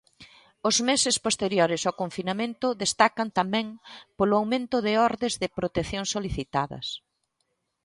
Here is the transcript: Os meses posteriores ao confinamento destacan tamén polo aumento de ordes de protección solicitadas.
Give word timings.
Os 0.69 0.75
meses 0.89 1.15
posteriores 1.25 1.81
ao 1.83 1.97
confinamento 2.01 2.67
destacan 2.83 3.27
tamén 3.39 3.67
polo 4.17 4.37
aumento 4.39 4.77
de 4.85 4.93
ordes 5.09 5.33
de 5.41 5.53
protección 5.57 6.03
solicitadas. 6.13 6.87